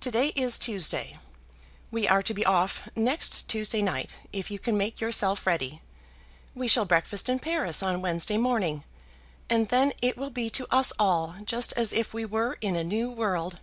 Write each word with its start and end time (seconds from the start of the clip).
To 0.00 0.10
day 0.10 0.28
is 0.28 0.58
Tuesday. 0.58 1.18
We 1.90 2.08
are 2.08 2.22
to 2.22 2.32
be 2.32 2.46
off 2.46 2.88
next 2.96 3.46
Tuesday 3.46 3.82
night, 3.82 4.14
if 4.32 4.50
you 4.50 4.58
can 4.58 4.74
make 4.78 5.02
yourself 5.02 5.46
ready. 5.46 5.82
We 6.54 6.66
shall 6.66 6.86
breakfast 6.86 7.28
in 7.28 7.40
Paris 7.40 7.82
on 7.82 8.00
Wednesday 8.00 8.38
morning, 8.38 8.84
and 9.50 9.68
then 9.68 9.92
it 10.00 10.16
will 10.16 10.30
be 10.30 10.48
to 10.48 10.66
us 10.74 10.94
all 10.98 11.34
just 11.44 11.74
as 11.74 11.92
if 11.92 12.14
we 12.14 12.24
were 12.24 12.56
in 12.62 12.74
a 12.74 12.82
new 12.82 13.10
world. 13.10 13.60